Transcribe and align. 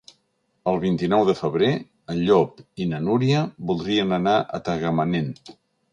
El 0.71 0.79
vint-i-nou 0.85 1.25
de 1.27 1.35
febrer 1.41 1.69
en 2.13 2.23
Llop 2.29 2.63
i 2.85 2.89
na 2.95 3.03
Núria 3.09 3.45
voldrien 3.73 4.19
anar 4.21 4.37
a 4.59 4.63
Tagamanent. 4.71 5.31